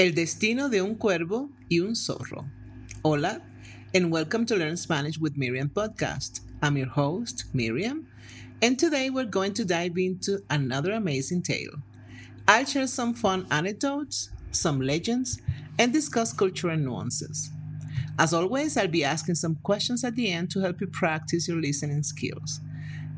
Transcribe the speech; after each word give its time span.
El 0.00 0.14
destino 0.14 0.70
de 0.70 0.80
un 0.80 0.94
cuervo 0.94 1.50
y 1.68 1.80
un 1.80 1.94
zorro. 1.94 2.48
Hola, 3.02 3.42
and 3.94 4.10
welcome 4.10 4.46
to 4.46 4.56
Learn 4.56 4.78
Spanish 4.78 5.18
with 5.18 5.36
Miriam 5.36 5.68
podcast. 5.68 6.40
I'm 6.62 6.78
your 6.78 6.88
host, 6.88 7.44
Miriam, 7.52 8.06
and 8.62 8.78
today 8.78 9.10
we're 9.10 9.26
going 9.26 9.52
to 9.52 9.64
dive 9.66 9.98
into 9.98 10.42
another 10.48 10.92
amazing 10.92 11.42
tale. 11.42 11.74
I'll 12.48 12.64
share 12.64 12.86
some 12.86 13.12
fun 13.12 13.46
anecdotes, 13.50 14.30
some 14.52 14.80
legends, 14.80 15.42
and 15.78 15.92
discuss 15.92 16.32
cultural 16.32 16.78
nuances. 16.78 17.50
As 18.18 18.32
always, 18.32 18.78
I'll 18.78 18.88
be 18.88 19.04
asking 19.04 19.34
some 19.34 19.56
questions 19.56 20.02
at 20.02 20.16
the 20.16 20.32
end 20.32 20.50
to 20.52 20.60
help 20.60 20.80
you 20.80 20.86
practice 20.86 21.46
your 21.46 21.60
listening 21.60 22.04
skills. 22.04 22.60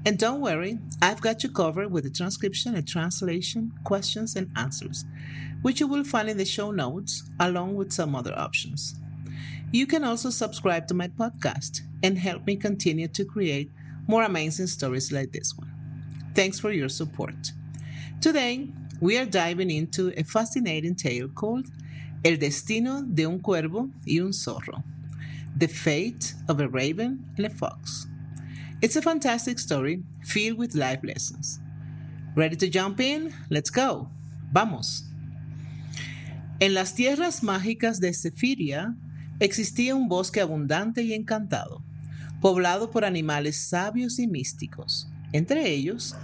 And 0.05 0.19
don't 0.19 0.41
worry, 0.41 0.79
I've 1.00 1.21
got 1.21 1.45
you 1.45 1.50
covered 1.50 1.93
with 1.93 2.05
the 2.05 2.11
transcription 2.11 2.75
and 2.75 2.87
translation, 2.87 3.72
questions, 3.85 4.35
and 4.35 4.50
answers, 4.57 5.04
which 5.63 5.79
you 5.79 5.86
will 5.86 6.03
find 6.03 6.29
in 6.29 6.39
the 6.39 6.45
show 6.45 6.72
notes, 6.72 7.22
along 7.39 7.76
with 7.76 7.93
some 7.93 8.17
other 8.17 8.36
options. 8.36 8.96
You 9.71 9.86
can 9.86 10.03
also 10.03 10.31
subscribe 10.31 10.89
to 10.89 10.95
my 10.95 11.07
podcast 11.09 11.82
and 12.03 12.18
help 12.18 12.46
me 12.46 12.57
continue 12.57 13.09
to 13.09 13.25
create 13.25 13.71
more 14.09 14.25
amazing 14.25 14.67
stories 14.67 15.12
like 15.12 15.32
this 15.32 15.57
one. 15.57 15.73
Thanks 16.34 16.59
for 16.59 16.73
your 16.73 16.89
support. 16.89 17.53
Today, 18.21 18.68
we 19.00 19.18
are 19.18 19.25
diving 19.25 19.71
into 19.71 20.12
a 20.17 20.25
fascinating 20.25 20.96
tale 20.96 21.29
called 21.29 21.67
El 22.25 22.37
destino 22.37 23.03
de 23.03 23.25
un 23.25 23.39
cuervo 23.39 23.90
y 24.07 24.18
un 24.21 24.32
zorro 24.32 24.82
The 25.57 25.68
Fate 25.68 26.34
of 26.48 26.61
a 26.61 26.68
Raven 26.68 27.25
and 27.37 27.46
a 27.46 27.50
Fox. 27.50 28.07
It's 28.82 28.96
a 28.96 29.00
fantastic 29.00 29.61
story 29.61 30.03
filled 30.25 30.59
with 30.59 30.75
life 30.75 31.04
lessons. 31.04 31.61
Ready 32.34 32.56
to 32.56 32.69
jump 32.69 32.98
in? 32.98 33.33
Let's 33.48 33.70
go. 33.70 34.11
Vamos. 34.50 35.05
En 36.59 36.75
las 36.75 36.93
tierras 36.93 37.45
mágicas 37.45 38.01
de 38.01 38.12
Sefiria 38.12 38.97
existía 39.39 39.95
un 39.95 40.09
bosque 40.09 40.41
abundante 40.41 41.03
y 41.03 41.15
encantado, 41.15 41.84
poblado 42.41 42.91
por 42.91 43.05
animales 43.05 43.56
sabios 43.56 44.19
y 44.19 44.27
místicos. 44.27 45.09
Entre 45.33 45.71
ellos 45.71 46.17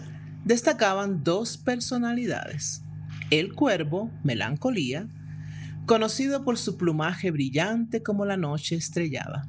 destacaban 0.44 1.22
dos 1.22 1.56
personalidades. 1.58 2.82
El 3.30 3.54
cuervo, 3.54 4.10
Melancolía, 4.24 5.06
conocido 5.86 6.44
por 6.44 6.58
su 6.58 6.76
plumaje 6.76 7.30
brillante 7.30 8.02
como 8.02 8.24
la 8.24 8.36
noche 8.36 8.74
estrellada, 8.74 9.46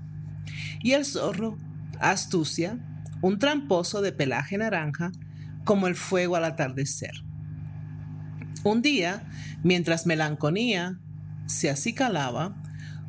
y 0.84 0.92
el 0.92 1.06
zorro, 1.06 1.58
Astucia, 2.00 2.80
un 3.22 3.40
tramposo 3.40 4.02
de 4.02 4.12
pelaje 4.12 4.58
naranja 4.58 5.12
como 5.64 5.88
el 5.88 5.96
fuego 5.96 6.36
al 6.36 6.46
atardecer. 6.46 7.24
Un 8.64 8.82
día, 8.82 9.30
mientras 9.64 10.06
Melancolía 10.06 11.00
se 11.46 11.70
acicalaba, 11.70 12.62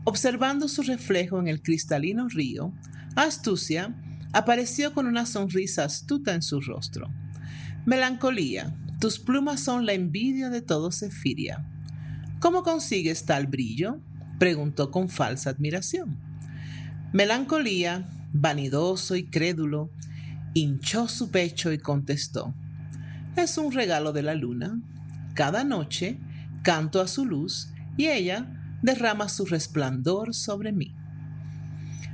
observando 0.05 0.69
su 0.69 0.83
reflejo 0.83 1.41
en 1.41 1.49
el 1.49 1.63
cristalino 1.63 2.29
río, 2.29 2.73
Astucia 3.17 3.95
apareció 4.33 4.95
con 4.95 5.07
una 5.07 5.27
sonrisa 5.27 5.85
astuta 5.85 6.35
en 6.35 6.43
su 6.43 6.61
rostro. 6.61 7.09
Melancolía, 7.85 8.77
tus 9.01 9.19
plumas 9.19 9.61
son 9.61 9.87
la 9.87 9.95
envidia 9.95 10.51
de 10.51 10.63
todo 10.63 10.93
Cefiria. 10.93 11.67
¿Cómo 12.39 12.63
consigues 12.63 13.25
tal 13.25 13.47
brillo? 13.47 14.01
preguntó 14.39 14.91
con 14.91 15.09
falsa 15.09 15.51
admiración. 15.51 16.19
Melancolía 17.13 18.09
vanidoso 18.33 19.17
y 19.17 19.25
crédulo, 19.25 19.91
hinchó 20.55 21.09
su 21.09 21.31
pecho 21.31 21.73
y 21.73 21.79
contestó, 21.79 22.55
es 23.37 23.57
un 23.59 23.73
regalo 23.73 24.13
de 24.13 24.23
la 24.23 24.35
luna. 24.35 24.81
Cada 25.35 25.65
noche 25.65 26.19
canto 26.63 27.01
a 27.01 27.09
su 27.09 27.25
luz 27.25 27.73
y 27.97 28.07
ella 28.07 28.79
derrama 28.83 29.29
su 29.29 29.47
resplandor 29.47 30.35
sobre 30.35 30.73
mí. 30.73 30.95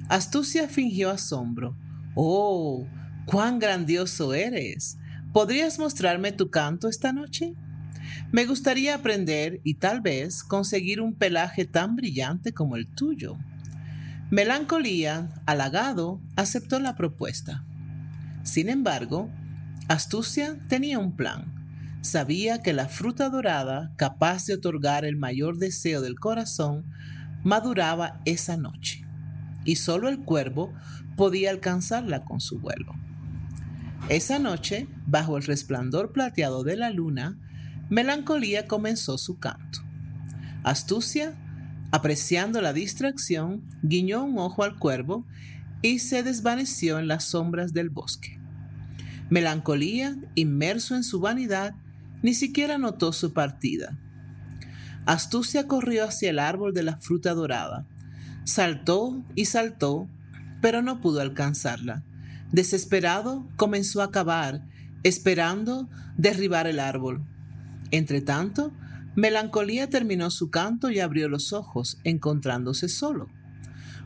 Astucia 0.08 0.68
fingió 0.68 1.10
asombro. 1.10 1.76
Oh, 2.14 2.86
cuán 3.24 3.58
grandioso 3.58 4.34
eres. 4.34 4.98
¿Podrías 5.32 5.78
mostrarme 5.78 6.32
tu 6.32 6.50
canto 6.50 6.88
esta 6.88 7.12
noche? 7.12 7.54
Me 8.30 8.46
gustaría 8.46 8.94
aprender 8.94 9.60
y 9.64 9.74
tal 9.74 10.00
vez 10.00 10.44
conseguir 10.44 11.00
un 11.00 11.14
pelaje 11.14 11.64
tan 11.64 11.96
brillante 11.96 12.52
como 12.52 12.76
el 12.76 12.86
tuyo. 12.86 13.36
Melancolía, 14.30 15.30
halagado, 15.46 16.20
aceptó 16.34 16.80
la 16.80 16.96
propuesta. 16.96 17.64
Sin 18.42 18.68
embargo, 18.68 19.30
Astucia 19.86 20.58
tenía 20.68 20.98
un 20.98 21.14
plan. 21.14 21.54
Sabía 22.00 22.60
que 22.60 22.72
la 22.72 22.88
fruta 22.88 23.28
dorada, 23.28 23.92
capaz 23.96 24.46
de 24.46 24.54
otorgar 24.54 25.04
el 25.04 25.16
mayor 25.16 25.58
deseo 25.58 26.00
del 26.00 26.18
corazón, 26.18 26.84
maduraba 27.44 28.20
esa 28.24 28.56
noche, 28.56 29.06
y 29.64 29.76
solo 29.76 30.08
el 30.08 30.18
cuervo 30.18 30.74
podía 31.16 31.50
alcanzarla 31.50 32.24
con 32.24 32.40
su 32.40 32.58
vuelo. 32.58 32.94
Esa 34.08 34.40
noche, 34.40 34.88
bajo 35.06 35.36
el 35.36 35.44
resplandor 35.44 36.10
plateado 36.10 36.64
de 36.64 36.74
la 36.74 36.90
luna, 36.90 37.38
Melancolía 37.90 38.66
comenzó 38.66 39.18
su 39.18 39.38
canto. 39.38 39.80
Astucia 40.64 41.36
Apreciando 41.90 42.60
la 42.60 42.72
distracción, 42.72 43.62
guiñó 43.82 44.24
un 44.24 44.38
ojo 44.38 44.64
al 44.64 44.78
cuervo 44.78 45.24
y 45.82 46.00
se 46.00 46.22
desvaneció 46.22 46.98
en 46.98 47.08
las 47.08 47.24
sombras 47.24 47.72
del 47.72 47.90
bosque. 47.90 48.38
Melancolía, 49.30 50.16
inmerso 50.34 50.96
en 50.96 51.04
su 51.04 51.20
vanidad, 51.20 51.74
ni 52.22 52.34
siquiera 52.34 52.78
notó 52.78 53.12
su 53.12 53.32
partida. 53.32 53.98
Astucia 55.04 55.68
corrió 55.68 56.04
hacia 56.04 56.30
el 56.30 56.40
árbol 56.40 56.74
de 56.74 56.82
la 56.82 56.96
fruta 56.96 57.34
dorada. 57.34 57.86
Saltó 58.44 59.24
y 59.34 59.44
saltó, 59.44 60.08
pero 60.60 60.82
no 60.82 61.00
pudo 61.00 61.20
alcanzarla. 61.20 62.02
Desesperado, 62.50 63.46
comenzó 63.56 64.02
a 64.02 64.10
cavar, 64.10 64.64
esperando 65.04 65.88
derribar 66.16 66.66
el 66.66 66.80
árbol. 66.80 67.24
Entretanto, 67.92 68.72
Melancolía 69.16 69.88
terminó 69.88 70.30
su 70.30 70.50
canto 70.50 70.90
y 70.90 71.00
abrió 71.00 71.30
los 71.30 71.54
ojos, 71.54 71.98
encontrándose 72.04 72.86
solo. 72.90 73.28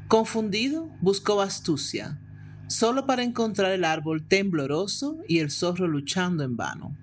Confundido, 0.06 0.88
buscó 1.00 1.42
astucia, 1.42 2.20
solo 2.68 3.06
para 3.06 3.24
encontrar 3.24 3.72
el 3.72 3.84
árbol 3.84 4.28
tembloroso 4.28 5.18
y 5.26 5.40
el 5.40 5.50
zorro 5.50 5.88
luchando 5.88 6.44
en 6.44 6.56
vano. 6.56 6.96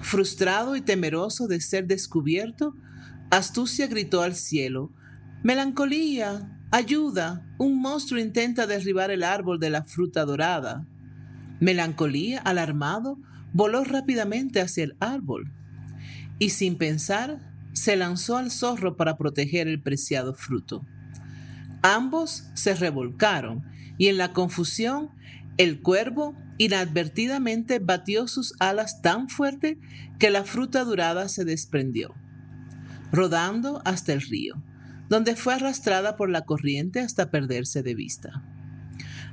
Frustrado 0.00 0.76
y 0.76 0.82
temeroso 0.82 1.48
de 1.48 1.62
ser 1.62 1.86
descubierto, 1.86 2.76
Astucia 3.30 3.86
gritó 3.86 4.20
al 4.22 4.34
cielo, 4.34 4.92
Melancolía, 5.42 6.58
ayuda, 6.70 7.46
un 7.58 7.80
monstruo 7.80 8.20
intenta 8.20 8.66
derribar 8.66 9.10
el 9.10 9.22
árbol 9.22 9.60
de 9.60 9.70
la 9.70 9.84
fruta 9.84 10.26
dorada. 10.26 10.86
Melancolía, 11.58 12.40
alarmado, 12.40 13.18
voló 13.54 13.82
rápidamente 13.84 14.60
hacia 14.60 14.84
el 14.84 14.96
árbol 15.00 15.50
y 16.40 16.50
sin 16.50 16.76
pensar 16.76 17.38
se 17.72 17.94
lanzó 17.94 18.36
al 18.36 18.50
zorro 18.50 18.96
para 18.96 19.16
proteger 19.16 19.68
el 19.68 19.80
preciado 19.80 20.34
fruto. 20.34 20.84
Ambos 21.82 22.48
se 22.54 22.74
revolcaron 22.74 23.62
y 23.96 24.08
en 24.08 24.16
la 24.16 24.32
confusión 24.32 25.10
el 25.56 25.82
cuervo 25.82 26.34
inadvertidamente 26.58 27.78
batió 27.78 28.26
sus 28.26 28.54
alas 28.58 29.02
tan 29.02 29.28
fuerte 29.28 29.78
que 30.18 30.30
la 30.30 30.44
fruta 30.44 30.84
dorada 30.84 31.28
se 31.28 31.44
desprendió, 31.44 32.14
rodando 33.12 33.82
hasta 33.84 34.12
el 34.12 34.22
río, 34.22 34.62
donde 35.08 35.36
fue 35.36 35.54
arrastrada 35.54 36.16
por 36.16 36.30
la 36.30 36.46
corriente 36.46 37.00
hasta 37.00 37.30
perderse 37.30 37.82
de 37.82 37.94
vista. 37.94 38.42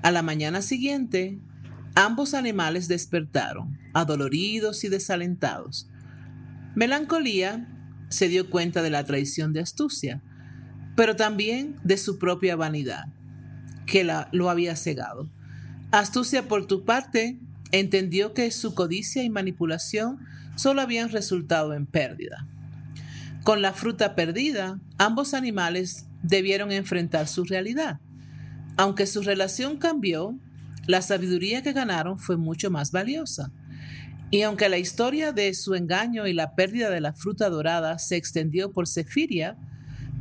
A 0.02 0.12
la 0.12 0.22
mañana 0.22 0.62
siguiente, 0.62 1.40
ambos 1.96 2.34
animales 2.34 2.88
despertaron, 2.88 3.78
adoloridos 3.94 4.84
y 4.84 4.90
desalentados, 4.90 5.90
Melancolía 6.78 7.66
se 8.08 8.28
dio 8.28 8.52
cuenta 8.52 8.84
de 8.84 8.92
la 8.92 9.04
traición 9.04 9.52
de 9.52 9.62
Astucia, 9.62 10.22
pero 10.96 11.16
también 11.16 11.76
de 11.84 11.98
su 11.98 12.20
propia 12.20 12.56
vanidad, 12.56 13.06
que 13.88 14.04
la, 14.04 14.30
lo 14.32 14.52
había 14.52 14.76
cegado. 14.76 15.28
Astucia, 15.90 16.48
por 16.48 16.68
tu 16.68 16.86
parte, 16.86 17.40
entendió 17.72 18.36
que 18.36 18.52
su 18.52 18.76
codicia 18.76 19.24
y 19.24 19.30
manipulación 19.32 20.20
solo 20.56 20.84
habían 20.84 21.10
resultado 21.10 21.74
en 21.74 21.88
pérdida. 21.88 22.46
Con 23.44 23.64
la 23.64 23.74
fruta 23.74 24.14
perdida, 24.14 24.80
ambos 25.00 25.34
animales 25.34 26.06
debieron 26.22 26.72
enfrentar 26.72 27.28
su 27.28 27.44
realidad. 27.44 28.00
Aunque 28.76 29.08
su 29.08 29.24
relación 29.24 29.78
cambió, 29.78 30.38
la 30.86 31.02
sabiduría 31.02 31.64
que 31.64 31.74
ganaron 31.74 32.20
fue 32.20 32.38
mucho 32.38 32.70
más 32.70 32.92
valiosa. 32.92 33.52
Y 34.30 34.42
aunque 34.42 34.68
la 34.68 34.78
historia 34.78 35.32
de 35.32 35.54
su 35.54 35.74
engaño 35.74 36.28
y 36.28 36.34
la 36.34 36.54
pérdida 36.56 36.90
de 36.90 37.00
la 37.00 37.14
fruta 37.14 37.50
dorada 37.50 37.98
se 37.98 38.18
extendió 38.18 38.72
por 38.72 38.88
Cefiria, 38.88 39.58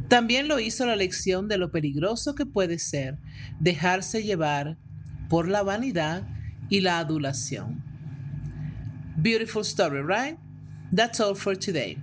también 0.09 0.47
lo 0.47 0.61
hizo 0.61 0.87
la 0.87 0.95
lección 0.95 1.49
de 1.49 1.59
lo 1.59 1.73
peligroso 1.73 2.37
que 2.37 2.47
puede 2.47 2.79
ser 2.79 3.19
dejarse 3.59 4.23
llevar 4.23 4.79
por 5.29 5.49
la 5.49 5.63
vanidad 5.63 6.23
y 6.69 6.81
la 6.81 7.01
adulación. 7.01 7.83
Beautiful 9.17 9.63
story, 9.65 10.03
right? 10.03 10.39
That's 10.93 11.19
all 11.21 11.35
for 11.35 11.57
today. 11.57 11.99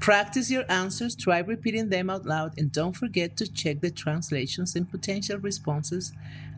Practice 0.00 0.50
your 0.50 0.64
answers, 0.70 1.14
try 1.14 1.40
repeating 1.40 1.90
them 1.90 2.08
out 2.08 2.24
loud, 2.24 2.58
and 2.58 2.72
don't 2.72 2.96
forget 2.96 3.36
to 3.36 3.46
check 3.46 3.80
the 3.80 3.90
translations 3.90 4.76
and 4.76 4.88
potential 4.88 5.38
responses 5.38 6.12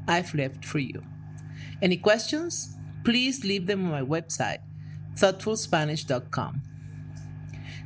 I've 0.06 0.32
left 0.34 0.64
for 0.64 0.78
you. 0.78 1.02
Any 1.82 1.96
questions? 1.96 2.76
Please 3.05 3.44
leave 3.44 3.67
them 3.67 3.85
on 3.87 3.91
my 3.91 4.02
website, 4.02 4.61
thoughtfulspanish.com. 5.14 6.62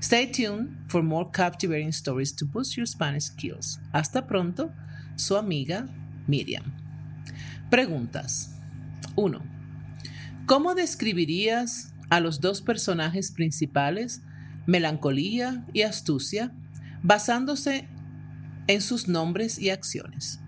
Stay 0.01 0.27
tuned 0.27 0.77
for 0.89 1.03
more 1.03 1.31
captivating 1.31 1.93
stories 1.93 2.33
to 2.33 2.45
boost 2.45 2.77
your 2.77 2.87
Spanish 2.87 3.25
skills. 3.25 3.79
Hasta 3.93 4.27
pronto, 4.27 4.71
su 5.17 5.37
amiga 5.37 5.89
Miriam. 6.27 6.73
Preguntas. 7.71 8.51
1. 9.17 9.41
¿Cómo 10.47 10.75
describirías 10.75 11.95
a 12.11 12.21
los 12.21 12.41
dos 12.41 12.61
personajes 12.61 13.31
principales, 13.31 14.23
melancolía 14.67 15.65
y 15.73 15.83
astucia, 15.83 16.53
basándose 17.03 17.89
en 18.67 18.81
sus 18.83 19.09
nombres 19.09 19.59
y 19.59 19.71
acciones? 19.71 20.41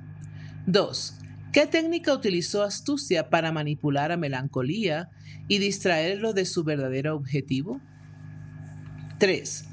2. 0.67 1.15
¿Qué 1.57 1.67
técnica 1.67 2.13
utilizó 2.13 2.63
astucia 2.63 3.31
para 3.31 3.51
manipular 3.51 4.13
a 4.13 4.19
melancolía 4.19 5.09
y 5.49 5.57
distraerlo 5.57 6.35
de 6.35 6.45
su 6.45 6.65
verdadero 6.65 7.17
objetivo? 7.17 7.81
3. 9.17 9.65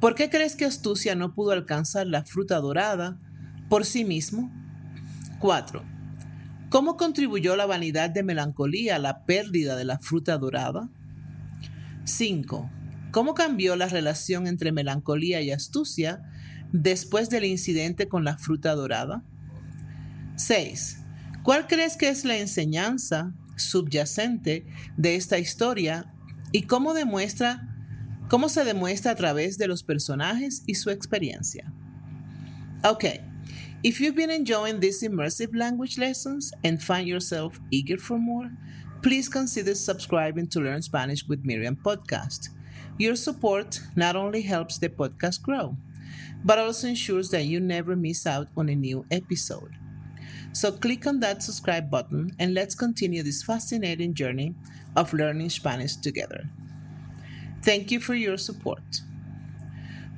¿Por 0.00 0.14
qué 0.14 0.30
crees 0.30 0.56
que 0.56 0.64
astucia 0.64 1.14
no 1.14 1.34
pudo 1.34 1.50
alcanzar 1.50 2.06
la 2.06 2.24
fruta 2.24 2.56
dorada 2.60 3.18
por 3.68 3.84
sí 3.84 4.06
mismo? 4.06 4.50
4. 5.38 5.84
¿Cómo 6.70 6.96
contribuyó 6.96 7.56
la 7.56 7.66
vanidad 7.66 8.08
de 8.08 8.22
melancolía 8.22 8.96
a 8.96 8.98
la 8.98 9.26
pérdida 9.26 9.76
de 9.76 9.84
la 9.84 9.98
fruta 9.98 10.38
dorada? 10.38 10.88
5. 12.04 12.70
¿Cómo 13.10 13.34
cambió 13.34 13.76
la 13.76 13.88
relación 13.88 14.46
entre 14.46 14.72
melancolía 14.72 15.42
y 15.42 15.50
astucia 15.50 16.22
después 16.72 17.28
del 17.28 17.44
incidente 17.44 18.08
con 18.08 18.24
la 18.24 18.38
fruta 18.38 18.74
dorada? 18.74 19.22
6. 20.36 21.01
¿Cuál 21.42 21.66
crees 21.66 21.96
que 21.96 22.08
es 22.08 22.24
la 22.24 22.38
enseñanza 22.38 23.34
subyacente 23.56 24.64
de 24.96 25.16
esta 25.16 25.38
historia 25.38 26.12
y 26.52 26.62
cómo 26.62 26.94
demuestra 26.94 27.68
cómo 28.28 28.48
se 28.48 28.64
demuestra 28.64 29.12
a 29.12 29.14
través 29.16 29.58
de 29.58 29.66
los 29.66 29.82
personajes 29.82 30.62
y 30.66 30.74
su 30.74 30.90
experiencia? 30.90 31.72
Okay. 32.84 33.20
If 33.82 34.00
you've 34.00 34.14
been 34.14 34.30
enjoying 34.30 34.78
these 34.78 35.02
immersive 35.02 35.52
language 35.54 35.98
lessons 35.98 36.52
and 36.62 36.80
find 36.80 37.08
yourself 37.08 37.60
eager 37.72 37.98
for 37.98 38.18
more, 38.18 38.48
please 39.02 39.28
consider 39.28 39.74
subscribing 39.74 40.46
to 40.46 40.60
Learn 40.60 40.80
Spanish 40.80 41.26
with 41.28 41.44
Miriam 41.44 41.76
podcast. 41.76 42.50
Your 42.98 43.16
support 43.16 43.80
not 43.96 44.14
only 44.14 44.42
helps 44.42 44.78
the 44.78 44.88
podcast 44.88 45.42
grow, 45.42 45.76
but 46.44 46.58
also 46.60 46.86
ensures 46.86 47.30
that 47.30 47.46
you 47.46 47.58
never 47.58 47.96
miss 47.96 48.26
out 48.26 48.46
on 48.56 48.68
a 48.68 48.76
new 48.76 49.04
episode. 49.10 49.81
So 50.52 50.72
click 50.72 51.06
on 51.06 51.20
that 51.20 51.42
subscribe 51.42 51.90
button 51.90 52.34
and 52.38 52.54
let's 52.54 52.74
continue 52.74 53.22
this 53.22 53.42
fascinating 53.42 54.14
journey 54.14 54.54
of 54.96 55.12
learning 55.12 55.50
Spanish 55.50 55.96
together. 55.96 56.48
Thank 57.62 57.90
you 57.90 58.00
for 58.00 58.14
your 58.14 58.38
support. 58.38 59.02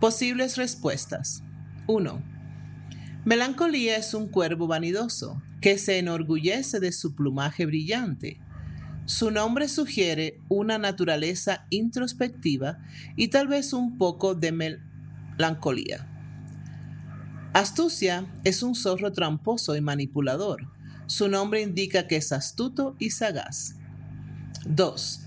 Posibles 0.00 0.56
respuestas. 0.56 1.42
1. 1.86 2.22
Melancolía 3.24 3.96
es 3.96 4.14
un 4.14 4.28
cuervo 4.28 4.66
vanidoso 4.66 5.42
que 5.60 5.78
se 5.78 5.98
enorgullece 5.98 6.80
de 6.80 6.92
su 6.92 7.14
plumaje 7.14 7.64
brillante. 7.64 8.40
Su 9.06 9.30
nombre 9.30 9.68
sugiere 9.68 10.40
una 10.48 10.78
naturaleza 10.78 11.66
introspectiva 11.70 12.78
y 13.16 13.28
tal 13.28 13.48
vez 13.48 13.72
un 13.72 13.98
poco 13.98 14.34
de 14.34 14.52
melancolía. 14.52 16.13
Astucia 17.54 18.26
es 18.42 18.64
un 18.64 18.74
zorro 18.74 19.12
tramposo 19.12 19.76
y 19.76 19.80
manipulador. 19.80 20.66
Su 21.06 21.28
nombre 21.28 21.62
indica 21.62 22.08
que 22.08 22.16
es 22.16 22.32
astuto 22.32 22.96
y 22.98 23.10
sagaz. 23.10 23.76
2. 24.66 25.20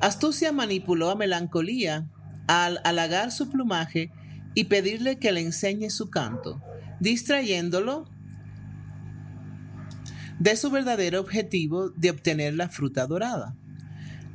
Astucia 0.00 0.52
manipuló 0.52 1.10
a 1.10 1.16
Melancolía 1.16 2.08
al 2.46 2.80
halagar 2.84 3.30
su 3.30 3.50
plumaje 3.50 4.10
y 4.54 4.64
pedirle 4.64 5.18
que 5.18 5.32
le 5.32 5.42
enseñe 5.42 5.90
su 5.90 6.08
canto 6.08 6.62
distrayéndolo 7.00 8.08
de 10.38 10.56
su 10.56 10.70
verdadero 10.70 11.20
objetivo 11.20 11.90
de 11.90 12.08
obtener 12.08 12.54
la 12.54 12.70
fruta 12.70 13.06
dorada. 13.06 13.54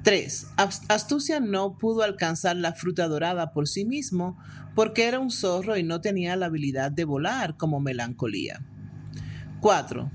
3. 0.04 0.48
Astucia 0.88 1.40
no 1.40 1.78
pudo 1.78 2.04
alcanzar 2.04 2.56
la 2.56 2.74
fruta 2.74 3.08
dorada 3.08 3.52
por 3.52 3.68
sí 3.68 3.86
mismo 3.86 4.38
porque 4.76 5.08
era 5.08 5.20
un 5.20 5.30
zorro 5.30 5.78
y 5.78 5.84
no 5.84 6.00
tenía 6.00 6.36
la 6.36 6.46
habilidad 6.46 6.92
de 6.92 7.04
volar 7.04 7.58
como 7.58 7.80
melancolía. 7.80 8.62
4. 9.60 10.10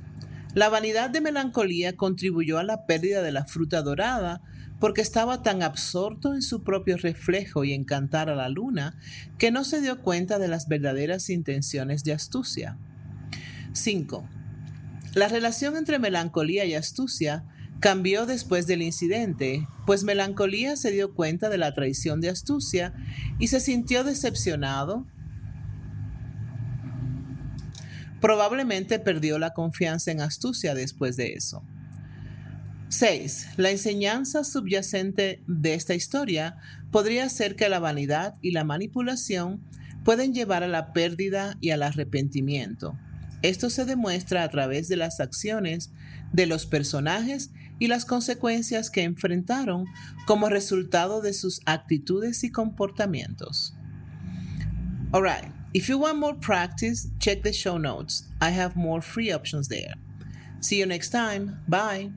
La 0.55 0.69
vanidad 0.69 1.11
de 1.11 1.21
melancolía 1.21 1.97
contribuyó 1.97 2.59
a 2.59 2.65
la 2.65 2.87
pérdida 2.87 3.23
de 3.23 3.33
la 3.33 3.45
fruta 3.45 3.83
dorada 3.83 4.41
porque 4.81 5.03
estaba 5.03 5.43
tan 5.43 5.63
absorto 5.63 6.35
en 6.35 6.43
su 6.43 6.63
propio 6.63 6.97
reflejo 6.97 7.65
y 7.65 7.73
encantar 7.73 8.31
a 8.31 8.35
la 8.35 8.49
luna 8.49 8.97
que 9.39 9.51
no 9.51 9.65
se 9.65 9.81
dio 9.81 10.01
cuenta 10.01 10.39
de 10.39 10.49
las 10.49 10.69
verdaderas 10.69 11.31
intenciones 11.31 12.05
de 12.05 12.13
astucia. 12.13 12.79
5. 13.73 14.29
La 15.15 15.29
relación 15.29 15.77
entre 15.77 15.99
melancolía 15.99 16.65
y 16.65 16.75
astucia 16.75 17.45
cambió 17.85 18.25
después 18.25 18.67
del 18.67 18.81
incidente, 18.81 19.69
pues 19.85 20.05
melancolía 20.05 20.75
se 20.75 20.91
dio 20.91 21.13
cuenta 21.13 21.51
de 21.51 21.59
la 21.59 21.75
traición 21.75 22.23
de 22.23 22.31
astucia 22.31 22.95
y 23.39 23.49
se 23.49 23.61
sintió 23.61 24.05
decepcionado. 24.05 25.07
Probablemente 28.23 28.99
perdió 28.99 29.39
la 29.39 29.53
confianza 29.53 30.11
en 30.13 30.23
astucia 30.23 30.75
después 30.75 31.19
de 31.19 31.35
eso. 31.35 31.63
6. 32.89 33.49
La 33.59 33.71
enseñanza 33.71 34.45
subyacente 34.45 35.43
de 35.47 35.75
esta 35.75 35.95
historia 35.95 36.57
podría 36.91 37.29
ser 37.29 37.55
que 37.55 37.69
la 37.69 37.81
vanidad 37.81 38.37
y 38.41 38.53
la 38.53 38.65
manipulación 38.65 39.63
pueden 40.05 40.33
llevar 40.33 40.63
a 40.63 40.69
la 40.69 40.95
pérdida 40.95 41.59
y 41.61 41.69
al 41.69 41.83
arrepentimiento. 41.83 42.99
Esto 43.43 43.69
se 43.69 43.85
demuestra 43.85 44.43
a 44.43 44.49
través 44.49 44.89
de 44.89 44.97
las 44.97 45.21
acciones 45.21 45.93
de 46.33 46.47
los 46.47 46.65
personajes 46.65 47.51
y 47.79 47.89
las 47.89 48.05
consecuencias 48.05 48.91
que 48.91 49.03
enfrentaron 49.03 49.87
como 50.27 50.49
resultado 50.49 51.21
de 51.21 51.33
sus 51.33 51.61
actitudes 51.67 52.45
y 52.45 52.51
comportamientos. 52.51 53.75
Alright, 55.13 55.53
if 55.73 55.89
you 55.89 55.99
want 55.99 56.19
more 56.19 56.35
practice, 56.35 57.09
check 57.21 57.43
the 57.43 57.53
show 57.53 57.79
notes. 57.79 58.29
I 58.41 58.51
have 58.51 58.77
more 58.77 59.01
free 59.01 59.33
options 59.33 59.69
there. 59.69 59.95
See 60.61 60.79
you 60.79 60.87
next 60.87 61.11
time. 61.11 61.61
Bye. 61.69 62.11